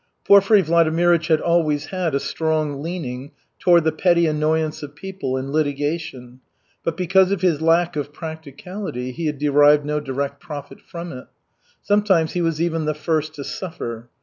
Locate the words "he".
9.11-9.27, 12.33-12.41